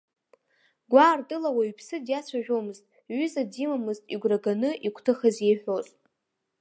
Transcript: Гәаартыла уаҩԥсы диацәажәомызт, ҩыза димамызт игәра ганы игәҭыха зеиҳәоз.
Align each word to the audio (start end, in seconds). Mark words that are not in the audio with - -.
Гәаартыла 0.91 1.49
уаҩԥсы 1.55 1.95
диацәажәомызт, 2.05 2.83
ҩыза 3.15 3.43
димамызт 3.51 4.03
игәра 4.13 4.37
ганы 4.43 4.71
игәҭыха 4.85 5.29
зеиҳәоз. 5.35 5.87